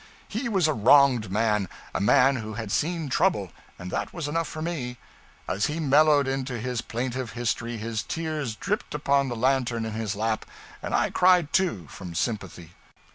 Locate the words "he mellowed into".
5.67-6.57